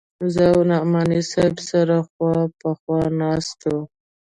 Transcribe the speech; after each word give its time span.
زه 0.33 0.43
او 0.53 0.59
نعماني 0.71 1.21
صاحب 1.31 1.55
سره 1.69 1.97
خوا 2.09 2.35
په 2.59 2.69
خوا 2.79 3.01
ناست 3.21 3.59
وو. 3.69 3.81